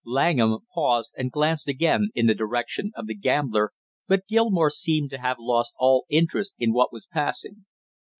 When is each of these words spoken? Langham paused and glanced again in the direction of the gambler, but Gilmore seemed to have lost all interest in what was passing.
Langham 0.03 0.61
paused 0.73 1.11
and 1.15 1.31
glanced 1.31 1.67
again 1.67 2.09
in 2.15 2.25
the 2.25 2.33
direction 2.33 2.91
of 2.95 3.05
the 3.05 3.13
gambler, 3.13 3.71
but 4.07 4.25
Gilmore 4.27 4.71
seemed 4.71 5.11
to 5.11 5.19
have 5.21 5.37
lost 5.39 5.75
all 5.77 6.07
interest 6.09 6.55
in 6.57 6.73
what 6.73 6.91
was 6.91 7.05
passing. 7.05 7.65